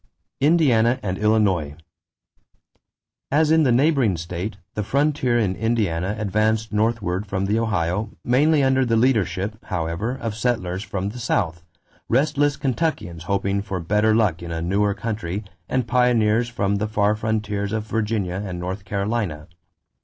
=Indiana 0.39 0.99
and 1.03 1.19
Illinois.= 1.19 1.75
As 3.29 3.51
in 3.51 3.61
the 3.61 3.71
neighboring 3.71 4.17
state, 4.17 4.57
the 4.73 4.81
frontier 4.83 5.37
in 5.37 5.55
Indiana 5.55 6.15
advanced 6.17 6.73
northward 6.73 7.27
from 7.27 7.45
the 7.45 7.59
Ohio, 7.59 8.09
mainly 8.23 8.63
under 8.63 8.83
the 8.83 8.95
leadership, 8.95 9.63
however, 9.65 10.15
of 10.15 10.33
settlers 10.33 10.81
from 10.81 11.09
the 11.09 11.19
South 11.19 11.61
restless 12.09 12.57
Kentuckians 12.57 13.25
hoping 13.25 13.61
for 13.61 13.79
better 13.79 14.15
luck 14.15 14.41
in 14.41 14.51
a 14.51 14.59
newer 14.59 14.95
country 14.95 15.43
and 15.69 15.87
pioneers 15.87 16.49
from 16.49 16.77
the 16.77 16.87
far 16.87 17.15
frontiers 17.15 17.71
of 17.71 17.85
Virginia 17.85 18.41
and 18.43 18.59
North 18.59 18.85
Carolina. 18.85 19.47